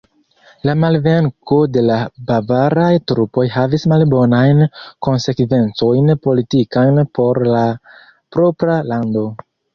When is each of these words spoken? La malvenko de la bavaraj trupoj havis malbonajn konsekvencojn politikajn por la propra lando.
La 0.67 0.73
malvenko 0.83 1.57
de 1.73 1.83
la 1.89 1.97
bavaraj 2.31 2.87
trupoj 3.11 3.43
havis 3.57 3.85
malbonajn 3.93 4.65
konsekvencojn 5.09 6.11
politikajn 6.25 6.99
por 7.21 7.43
la 7.53 7.63
propra 8.39 8.83
lando. 8.91 9.27